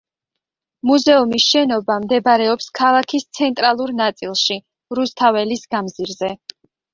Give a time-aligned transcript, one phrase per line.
[0.91, 4.59] მუზეუმის შენობა მდებარეობს ქალაქის ცენტრალურ ნაწილში,
[5.01, 6.33] რუსთაველის გამზირზე.